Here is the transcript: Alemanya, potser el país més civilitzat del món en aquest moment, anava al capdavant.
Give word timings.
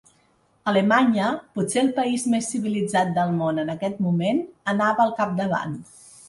Alemanya, 0.69 1.27
potser 1.57 1.81
el 1.87 1.91
país 1.99 2.25
més 2.35 2.47
civilitzat 2.53 3.11
del 3.19 3.35
món 3.43 3.65
en 3.65 3.71
aquest 3.75 4.01
moment, 4.07 4.41
anava 4.75 5.05
al 5.07 5.15
capdavant. 5.21 5.79